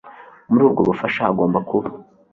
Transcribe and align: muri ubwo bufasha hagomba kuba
muri 0.49 0.63
ubwo 0.67 0.81
bufasha 0.89 1.19
hagomba 1.29 1.59
kuba 1.69 1.89